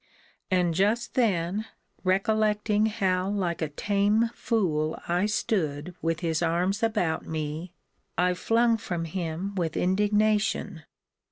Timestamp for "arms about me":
6.41-7.71